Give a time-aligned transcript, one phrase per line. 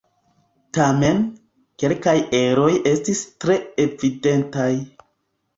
[0.77, 1.19] Tamen,
[1.83, 4.69] kelkaj eroj estis tre evidentaj.